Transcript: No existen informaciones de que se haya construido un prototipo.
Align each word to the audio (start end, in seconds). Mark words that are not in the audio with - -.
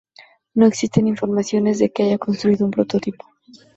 No 0.55 0.65
existen 0.65 1.05
informaciones 1.05 1.77
de 1.77 1.91
que 1.91 2.01
se 2.01 2.07
haya 2.09 2.17
construido 2.17 2.65
un 2.65 2.71
prototipo. 2.71 3.23